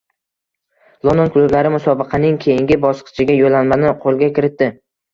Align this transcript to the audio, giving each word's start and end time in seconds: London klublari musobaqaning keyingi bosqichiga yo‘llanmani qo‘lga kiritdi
London 1.07 1.29
klublari 1.35 1.73
musobaqaning 1.77 2.41
keyingi 2.47 2.81
bosqichiga 2.89 3.39
yo‘llanmani 3.45 3.97
qo‘lga 4.05 4.35
kiritdi 4.39 4.77